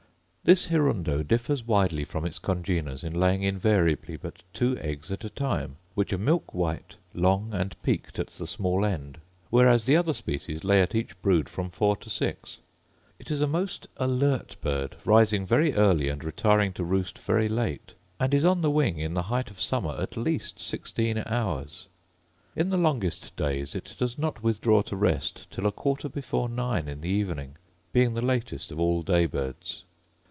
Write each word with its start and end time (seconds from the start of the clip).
This 0.43 0.69
hirundo 0.69 1.21
differs 1.21 1.67
widely 1.67 2.03
from 2.03 2.25
its 2.25 2.39
congeners 2.39 3.03
in 3.03 3.13
laying 3.17 3.43
invariably 3.43 4.17
but 4.17 4.41
two 4.53 4.75
eggs 4.79 5.11
at 5.11 5.23
a 5.23 5.29
time, 5.29 5.75
which 5.93 6.11
are 6.11 6.17
milk 6.17 6.51
white, 6.55 6.95
long, 7.13 7.53
and 7.53 7.79
peaked 7.83 8.17
at 8.17 8.27
the 8.29 8.47
small 8.47 8.83
end; 8.83 9.19
whereas 9.51 9.83
the 9.83 9.95
other 9.95 10.13
species 10.13 10.63
lay 10.63 10.81
at 10.81 10.95
each 10.95 11.21
brood 11.21 11.47
from 11.47 11.69
four 11.69 11.95
to 11.97 12.09
six. 12.09 12.57
It 13.19 13.29
is 13.29 13.39
a 13.39 13.45
most 13.45 13.87
alert 13.97 14.55
bird, 14.61 14.95
rising 15.05 15.45
very 15.45 15.75
early, 15.75 16.09
and 16.09 16.23
retiring 16.23 16.73
to 16.73 16.83
roost 16.83 17.19
very 17.19 17.47
late; 17.47 17.93
and 18.19 18.33
is 18.33 18.43
on 18.43 18.61
the 18.61 18.71
wing 18.71 18.97
in 18.97 19.13
the 19.13 19.21
height 19.29 19.51
of 19.51 19.61
summer 19.61 19.95
at 19.99 20.17
least 20.17 20.59
sixteen 20.59 21.21
hours. 21.27 21.85
In 22.55 22.71
the 22.71 22.77
longest 22.77 23.35
days 23.35 23.75
it 23.75 23.93
does 23.99 24.17
not 24.17 24.41
withdraw 24.41 24.81
to 24.81 24.95
rest 24.95 25.45
till 25.51 25.67
a 25.67 25.71
quarter 25.71 26.09
before 26.09 26.49
nine 26.49 26.87
in 26.87 27.01
the 27.01 27.09
evening, 27.09 27.57
being 27.93 28.15
the 28.15 28.25
latest 28.25 28.71
of 28.71 28.79
all 28.79 29.03
day 29.03 29.27
birds. 29.27 29.83